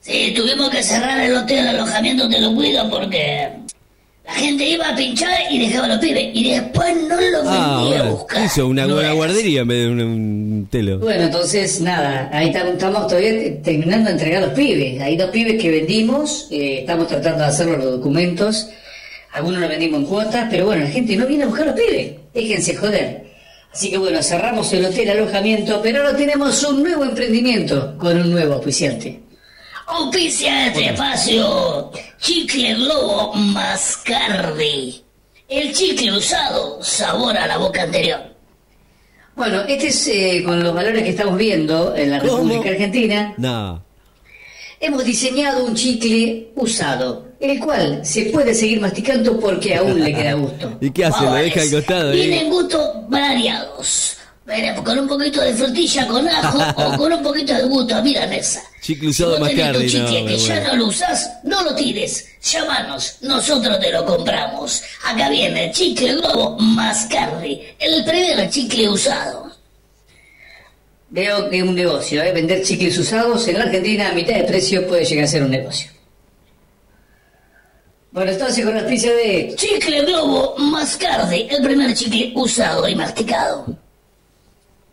[0.00, 3.48] Sí, tuvimos que cerrar el hotel de alojamiento Te lo cuido porque
[4.24, 7.78] la gente iba a pinchar y dejaba a los pibes y después no los Ah,
[7.80, 8.16] vendía a bueno.
[8.16, 8.44] buscar.
[8.46, 10.98] Hizo una No buena era guardería en vez de un, un telo.
[11.00, 15.00] Bueno, entonces nada, ahí tam- estamos todavía terminando de entregar los pibes.
[15.02, 18.68] Hay dos pibes que vendimos, eh, estamos tratando de hacer los documentos.
[19.32, 22.12] Algunos los vendimos en cuotas, pero bueno, la gente no viene a buscar los pibes.
[22.32, 23.24] Déjense joder.
[23.72, 28.30] Así que bueno, cerramos el hotel alojamiento, pero ahora tenemos un nuevo emprendimiento con un
[28.30, 29.20] nuevo auspiciante.
[29.92, 35.02] Auspicia este espacio Chicle Globo Mascardi.
[35.48, 38.20] El chicle usado, sabor a la boca anterior.
[39.34, 42.36] Bueno, este es eh, con los valores que estamos viendo en la ¿Cómo?
[42.36, 43.34] República Argentina.
[43.36, 43.82] No.
[44.78, 50.34] Hemos diseñado un chicle usado, el cual se puede seguir masticando porque aún le queda
[50.34, 50.78] gusto.
[50.80, 51.24] ¿Y qué hace?
[51.24, 52.10] Lo deja al costado.
[52.12, 52.28] ahí?
[52.28, 54.16] Vienen gustos variados.
[54.84, 58.60] Con un poquito de frutilla con ajo o con un poquito de gusto a milanesa.
[58.80, 61.74] Chicle usado si tenés tu Mascardi, no, chicle que ya no lo usás, no lo
[61.74, 62.26] tires.
[62.42, 64.82] Llámanos, nosotros te lo compramos.
[65.04, 69.50] Acá viene el chicle globo Mascardi, el primer chicle usado.
[71.10, 72.32] Veo que es un negocio, ¿eh?
[72.32, 75.50] vender chicles usados en la Argentina a mitad de precio puede llegar a ser un
[75.50, 75.90] negocio.
[78.12, 79.54] Bueno, entonces con la auspicio de...
[79.56, 83.76] Chicle globo Mascardi, el primer chicle usado y masticado.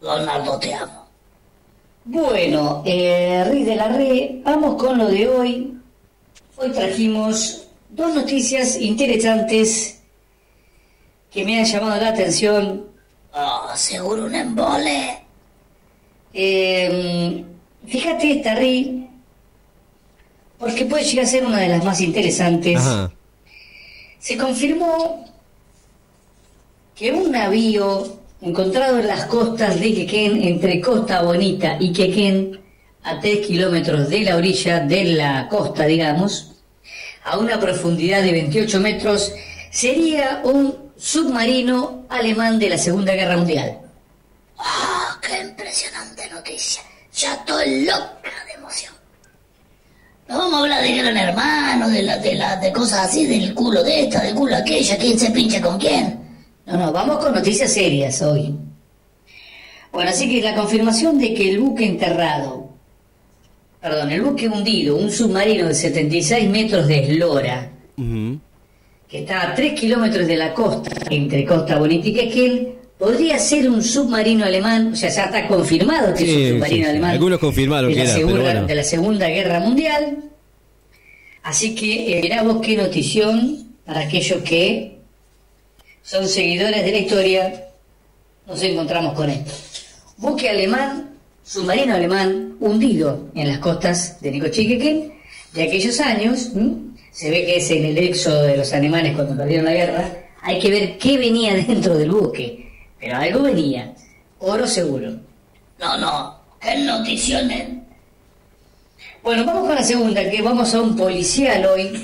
[0.00, 1.06] Leonardo, te amo.
[2.04, 5.74] Bueno, eh, Riz de la Re, vamos con lo de hoy.
[6.56, 10.00] Hoy trajimos dos noticias interesantes
[11.30, 12.86] que me han llamado la atención.
[13.34, 15.22] Oh, seguro un embole.
[16.32, 17.44] Eh,
[17.86, 19.08] fíjate esta, Ri,
[20.58, 22.78] porque puede llegar a ser una de las más interesantes.
[22.78, 23.12] Ajá.
[24.18, 25.24] Se confirmó
[26.94, 32.60] que un navío encontrado en las costas de Quequén, entre Costa Bonita y Quequén,
[33.02, 36.52] a 3 kilómetros de la orilla de la costa, digamos,
[37.24, 39.32] a una profundidad de 28 metros,
[39.70, 43.78] sería un submarino alemán de la Segunda Guerra Mundial.
[44.58, 46.82] ¡Ah, qué impresionante noticia!
[47.14, 48.94] Ya estoy loca de emoción.
[50.28, 53.54] No vamos a hablar de gran hermano, de, la, de, la, de cosas así, del
[53.54, 56.27] culo de esta, del culo aquella, quién se pincha con quién.
[56.68, 58.54] No, no, vamos con noticias serias hoy.
[59.90, 62.68] Bueno, así que la confirmación de que el buque enterrado,
[63.80, 69.80] perdón, el buque hundido, un submarino de 76 metros de eslora, que está a 3
[69.80, 74.96] kilómetros de la costa, entre Costa Bonita y Quequén, podría ser un submarino alemán, o
[74.96, 77.10] sea, ya está confirmado que es un submarino sí, alemán.
[77.12, 78.66] Algunos confirmaron de que la era, pero segunda, bueno.
[78.66, 80.18] De la Segunda Guerra Mundial.
[81.44, 84.97] Así que eh, mirá vos qué notición para aquellos que
[86.08, 87.64] son seguidores de la historia,
[88.46, 89.52] nos encontramos con esto.
[90.16, 91.10] Buque alemán,
[91.44, 95.12] submarino alemán, hundido en las costas de Nicochiquequén
[95.52, 96.50] de aquellos años.
[97.12, 100.10] Se ve que es en el éxodo de los alemanes cuando perdieron la guerra.
[100.40, 102.72] Hay que ver qué venía dentro del buque.
[102.98, 103.94] Pero algo venía.
[104.38, 105.10] Oro seguro.
[105.78, 107.68] No, no, qué noticiones.
[109.22, 112.02] Bueno, vamos con la segunda, que vamos a un policial hoy.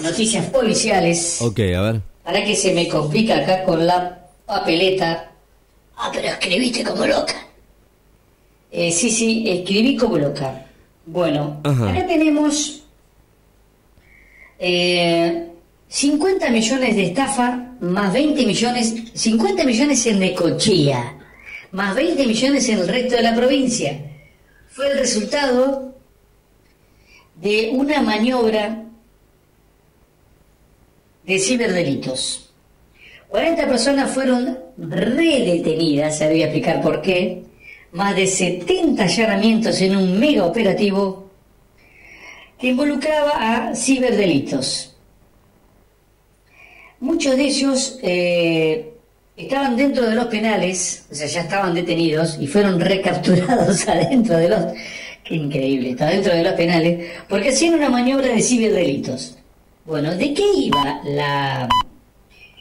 [0.00, 1.40] Noticias policiales.
[1.40, 2.11] Ok, a ver.
[2.24, 5.32] Para que se me complica acá con la papeleta.
[5.96, 7.46] Ah, pero escribiste como loca.
[8.70, 10.66] Eh, sí, sí, escribí como loca.
[11.04, 11.90] Bueno, Ajá.
[11.90, 12.84] acá tenemos
[14.58, 15.48] eh,
[15.88, 21.18] 50 millones de estafa, más 20 millones, 50 millones en Necochea,
[21.72, 24.00] más 20 millones en el resto de la provincia.
[24.70, 25.94] Fue el resultado
[27.34, 28.81] de una maniobra
[31.24, 32.52] de ciberdelitos.
[33.28, 37.44] 40 personas fueron redetenidas, se voy a explicar por qué,
[37.92, 41.30] más de 70 allanamientos en un mega operativo
[42.58, 44.94] que involucraba a ciberdelitos.
[47.00, 48.92] Muchos de ellos eh,
[49.36, 54.48] estaban dentro de los penales, o sea, ya estaban detenidos y fueron recapturados adentro de
[54.48, 54.60] los...
[55.24, 59.38] Qué increíble, está dentro de los penales, porque hacían una maniobra de ciberdelitos.
[59.84, 61.68] Bueno, ¿de qué iba la,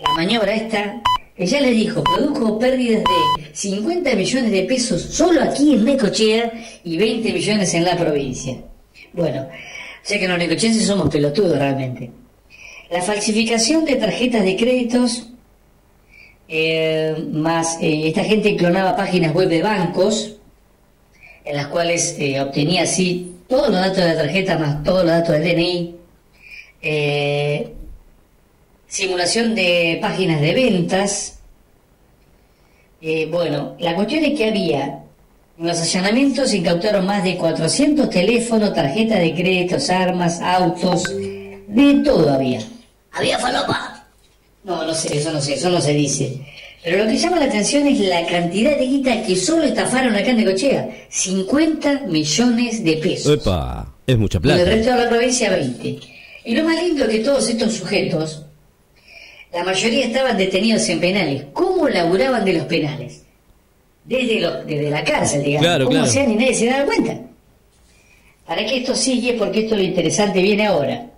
[0.00, 1.02] la maniobra esta?
[1.36, 6.52] Que ya les dijo, produjo pérdidas de 50 millones de pesos solo aquí en Necochea
[6.84, 8.56] y 20 millones en la provincia.
[9.12, 9.48] Bueno,
[10.08, 12.10] sea que los necochenses somos pelotudos realmente.
[12.90, 15.28] La falsificación de tarjetas de créditos,
[16.48, 20.36] eh, más eh, esta gente clonaba páginas web de bancos,
[21.44, 25.12] en las cuales eh, obtenía así todos los datos de la tarjeta más todos los
[25.12, 25.97] datos del DNI,
[26.82, 27.72] eh,
[28.86, 31.38] simulación de páginas de ventas.
[33.00, 35.04] Eh, bueno, la cuestión es que había
[35.58, 42.02] En los allanamientos se incautaron más de 400 teléfonos, tarjetas de créditos, armas, autos, de
[42.04, 42.60] todo había.
[43.12, 44.06] Había falopa.
[44.64, 46.40] No, no sé, eso no sé, eso no se dice.
[46.84, 50.30] Pero lo que llama la atención es la cantidad de guita que solo estafaron acá
[50.30, 50.88] en Necochea.
[51.08, 53.40] 50 millones de pesos.
[53.40, 54.64] Epa, es mucha Y el plata.
[54.64, 55.98] resto de la provincia 20.
[56.44, 58.44] Y lo más lindo es que todos estos sujetos,
[59.52, 61.44] la mayoría estaban detenidos en penales.
[61.52, 63.22] ¿Cómo laburaban de los penales?
[64.04, 65.66] Desde, lo- desde la cárcel, digamos.
[65.66, 66.30] Claro, ¿Cómo claro.
[66.30, 67.20] y nadie se daba cuenta?
[68.46, 71.10] Para que esto sigue, porque esto lo interesante viene ahora.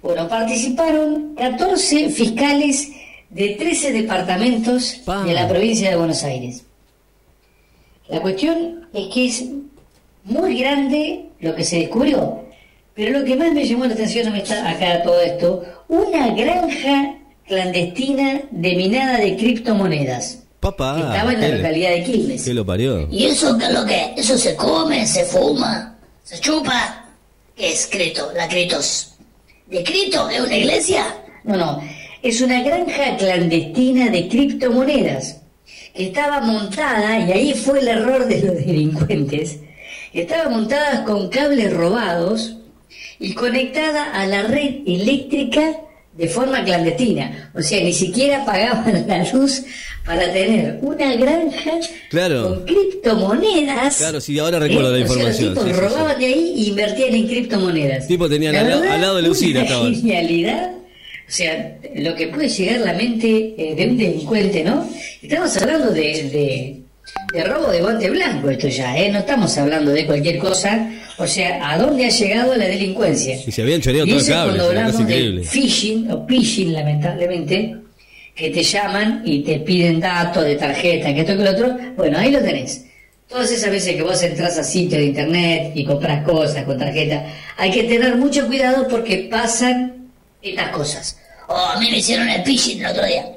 [0.00, 2.90] Bueno, participaron 14 fiscales
[3.30, 5.24] de 13 departamentos Pa.
[5.24, 6.64] de la provincia de Buenos Aires.
[8.08, 9.44] La cuestión es que es
[10.24, 12.43] muy grande lo que se descubrió.
[12.94, 17.16] Pero lo que más me llamó la atención no está acá todo esto, una granja
[17.46, 20.40] clandestina de minada de criptomonedas.
[20.60, 20.96] Papá.
[20.98, 22.42] estaba en la ¿qué le- localidad de Quilmes.
[22.44, 23.06] ¿Qué lo parió?
[23.10, 24.14] ¿Y eso qué es lo que?
[24.16, 27.04] ¿Eso se come, se fuma, se chupa?
[27.54, 28.30] ¿Qué es Crito?
[28.34, 29.14] La Critos.
[29.66, 30.28] ¿De Crito?
[30.30, 31.04] ¿Es una iglesia?
[31.44, 31.80] No, no,
[32.22, 35.40] es una granja clandestina de criptomonedas
[35.94, 39.58] que estaba montada, y ahí fue el error de los delincuentes,
[40.14, 42.56] estaba montada con cables robados
[43.20, 45.80] y conectada a la red eléctrica
[46.16, 47.50] de forma clandestina.
[47.54, 49.64] O sea, ni siquiera pagaban la luz
[50.04, 51.72] para tener una granja
[52.10, 52.42] Claro.
[52.50, 53.96] con criptomonedas.
[53.96, 56.52] Claro, sí, ahora recuerdo la O sea, información, Los tipos sí, sí, robaban de ahí
[56.56, 58.06] y invertían en criptomonedas.
[58.06, 60.70] Tipo, tenían La al lado- verdad, al lado de la usina una genialidad.
[61.26, 64.86] O sea, lo que puede llegar a la mente eh, de un delincuente, ¿no?
[65.22, 66.82] Estamos hablando de, de,
[67.32, 69.10] de robo de guante blanco esto ya, ¿eh?
[69.10, 70.90] No estamos hablando de cualquier cosa.
[71.18, 73.36] O sea, ¿a dónde ha llegado la delincuencia?
[73.46, 77.76] Y se habían choreado todo el cable, cuando hablamos de phishing o phishing, lamentablemente,
[78.34, 81.76] que te llaman y te piden datos de tarjeta, que esto que lo otro.
[81.96, 82.86] Bueno, ahí lo tenés.
[83.28, 87.24] Todas esas veces que vos entras a sitios de internet y compras cosas con tarjeta,
[87.56, 90.10] hay que tener mucho cuidado porque pasan
[90.42, 91.18] estas cosas.
[91.48, 93.33] Oh, a mí me hicieron el phishing el otro día.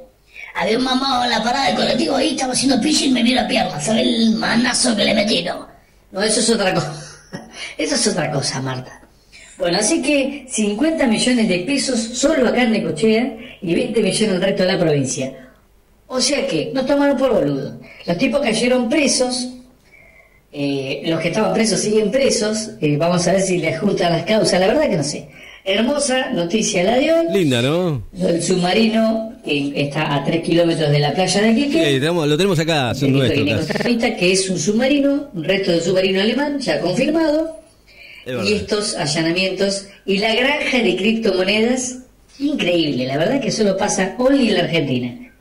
[0.60, 3.48] Había un mamado en la parada del colectivo ahí, estaba haciendo phishing, me vio la
[3.48, 3.80] pierna.
[3.80, 5.68] ¿Sabes el manazo que le metí, no?
[6.12, 6.94] No, eso es otra cosa.
[7.78, 9.02] Eso es otra cosa, Marta.
[9.60, 14.42] Bueno, así que 50 millones de pesos solo acá en Necochea y 20 millones el
[14.42, 15.52] resto de la provincia.
[16.08, 17.80] O sea que, no tomaron por boludo.
[18.06, 19.50] Los tipos cayeron presos,
[20.52, 24.24] eh, los que estaban presos siguen presos, eh, vamos a ver si les juntan las
[24.24, 25.30] causas, la verdad que no sé.
[25.70, 27.26] Hermosa noticia la de hoy.
[27.34, 28.02] Linda, ¿no?
[28.14, 31.84] Del submarino que está a 3 kilómetros de la playa de Sí, Quique.
[32.00, 33.68] tenemos- lo tenemos acá, son El nuestros.
[34.18, 37.58] Que es un submarino, un resto de submarino alemán, ya confirmado.
[38.26, 38.50] Es.
[38.50, 41.98] Y estos allanamientos y la granja de criptomonedas,
[42.40, 45.34] increíble, la verdad que solo pasa hoy en la Argentina.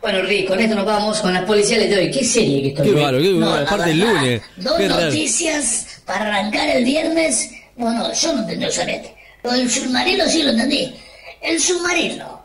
[0.00, 2.10] Bueno, Rick, con esto nos vamos con las policiales de hoy.
[2.10, 2.86] Qué serie que estoy.
[2.88, 4.42] Qué bárbaro, qué la Aparte el lunes.
[4.56, 5.04] Dos raro.
[5.04, 7.50] noticias para arrancar el viernes.
[7.80, 9.16] No, no, yo no entendí el sorete.
[9.42, 10.94] Lo del submarino sí lo entendí.
[11.40, 12.40] El submarino.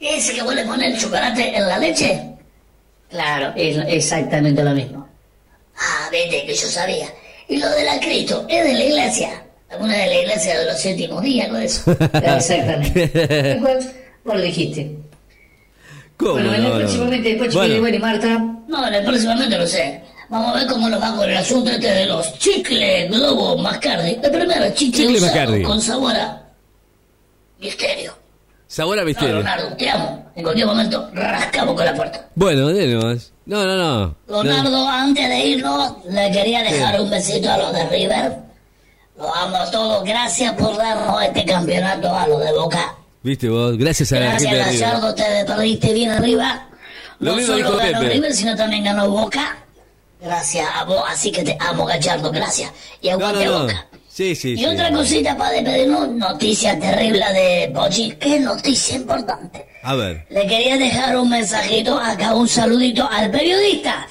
[0.00, 2.20] Ese que vos le pones el chocolate en la leche.
[3.10, 5.08] Claro, es exactamente lo mismo.
[5.76, 7.06] Ah, vete, que yo sabía.
[7.48, 9.42] Y lo del Cristo, es de la iglesia.
[9.70, 11.90] Alguna de la iglesia de los séptimos días, algo de eso.
[12.14, 13.58] Exactamente.
[13.62, 13.92] Cual,
[14.24, 14.96] Vos lo dijiste.
[16.16, 16.34] ¿Cómo?
[16.34, 18.38] Bueno, en el no, próximamente, después Bueno, bueno y Marta.
[18.66, 20.00] No, en el próximamente no sé.
[20.34, 24.18] Vamos a ver cómo nos va con el asunto este de los chicle globo mascardi.
[24.20, 25.62] El primero, chicle, Chicle Mascardi.
[25.62, 26.42] con sabor a
[27.60, 28.18] misterio.
[28.66, 29.34] sabor a No, misterio.
[29.36, 30.32] Leonardo, te amo.
[30.34, 32.28] En cualquier momento rascamos con la puerta.
[32.34, 33.32] Bueno, denos.
[33.46, 34.16] No, no, no.
[34.26, 34.88] Leonardo, No.
[34.90, 38.36] antes de irnos, le quería dejar un besito a los de River.
[39.16, 40.02] Los amo a todos.
[40.04, 42.92] Gracias por darnos este campeonato a los de Boca.
[43.22, 44.80] Viste vos, gracias a la Gracias, gente de River.
[44.88, 46.66] Gallardo, te perdiste bien arriba.
[47.20, 48.14] Lo No mismo solo dijo ganó Pepe.
[48.14, 49.58] River, sino también ganó Boca.
[50.24, 52.72] Gracias a vos, así que te amo, Gallardo, gracias.
[53.02, 53.60] Y aguante no, no.
[53.64, 53.86] Boca.
[54.08, 54.66] Sí, sí, Y sí.
[54.66, 58.12] otra cosita para despedirnos, noticia terrible de Pochi.
[58.12, 59.66] ¿Qué noticia importante?
[59.82, 60.26] A ver.
[60.30, 64.06] Le quería dejar un mensajito acá, un saludito al periodista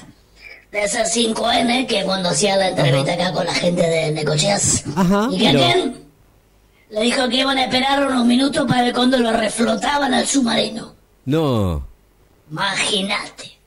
[0.70, 4.84] de ese 5N que cuando hacía la entrevista acá con la gente de Necocheas.
[4.94, 6.04] Ajá, y que aquel
[6.90, 10.94] le dijo que iban a esperar unos minutos para ver cuando lo reflotaban al submarino.
[11.24, 11.84] No.
[12.50, 13.58] Imagínate.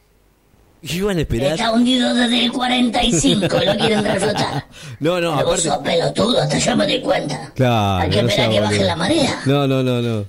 [0.82, 1.52] Iban a esperar.
[1.54, 4.66] Está hundido desde el 45, lo quieren reflotar.
[5.00, 5.62] No, no, Pero vos aparte.
[5.64, 7.52] sos pelotudo, hasta yo me di cuenta.
[7.56, 8.04] Claro.
[8.04, 9.42] Hay que no esperar que baje la marea.
[9.46, 10.26] No, no, no, no.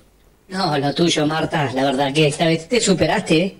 [0.49, 3.57] No, lo tuyo, Marta, la verdad que esta vez te superaste, ¿eh?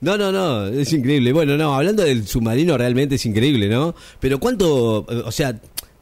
[0.00, 1.32] No, no, no, es increíble.
[1.32, 3.94] Bueno, no, hablando del submarino realmente es increíble, ¿no?
[4.20, 5.54] Pero cuánto, o sea,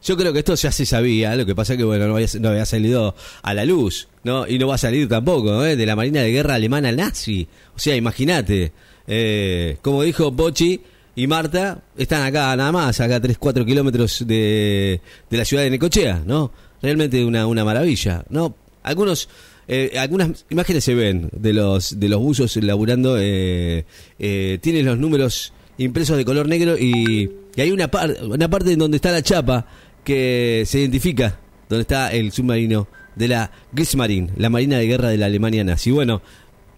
[0.02, 2.48] yo creo que esto ya se sabía, lo que pasa que, bueno, no había, no
[2.48, 4.48] había salido a la luz, ¿no?
[4.48, 5.76] Y no va a salir tampoco, ¿eh?
[5.76, 7.46] De la Marina de Guerra Alemana nazi.
[7.76, 8.72] O sea, imagínate,
[9.06, 10.80] eh, como dijo Pochi,
[11.14, 15.62] y Marta están acá nada más, acá a 3, 4 kilómetros de, de la ciudad
[15.62, 16.50] de Necochea, ¿no?
[16.80, 18.56] Realmente una, una maravilla, ¿no?
[18.82, 19.28] Algunos,
[19.68, 23.84] eh, algunas imágenes se ven de los, de los buzos laburando, eh,
[24.18, 28.72] eh, tienen los números impresos de color negro y, y hay una, par- una parte
[28.72, 29.66] en donde está la chapa
[30.04, 35.18] que se identifica, donde está el submarino de la Kriegsmarine, la marina de guerra de
[35.18, 35.90] la Alemania nazi.
[35.90, 36.22] Bueno,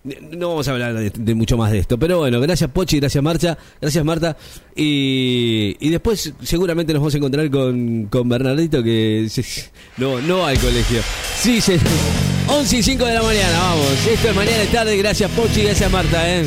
[0.05, 3.25] no vamos a hablar de, de mucho más de esto, pero bueno, gracias Pochi, gracias
[3.25, 4.37] Marcha, gracias Marta.
[4.77, 9.29] Y, y después seguramente nos vamos a encontrar con, con Bernardito que
[9.97, 11.01] no, no al colegio.
[11.39, 11.79] Sí, se,
[12.49, 14.07] 11 y 5 de la mañana, vamos.
[14.07, 16.29] Esto es mañana y tarde, gracias Pochi, gracias Marta.
[16.29, 16.45] ¿eh?